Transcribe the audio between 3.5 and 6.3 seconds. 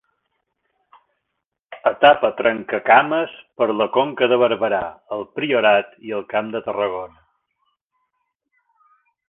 per la Conca de Barberà, el Priorat i el